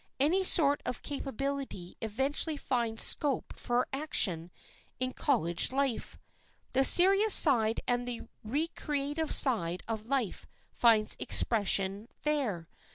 [0.19, 4.49] Any sort of capability eventually finds scope for action
[4.99, 6.17] in college life.
[6.71, 12.67] The serious side and the recreative side of life find expression there.